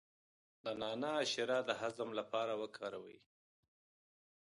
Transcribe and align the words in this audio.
د 0.63 0.65
نعناع 0.81 1.21
شیره 1.31 1.59
د 1.67 1.69
هضم 1.81 2.09
لپاره 2.19 2.53
وکاروئ 2.61 3.17